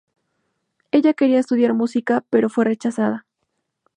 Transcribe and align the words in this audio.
Ella 0.89 1.13
quería 1.13 1.37
estudiar 1.37 1.75
música, 1.75 2.25
pero 2.31 2.49
fue 2.49 2.65
rechazada. 2.65 3.27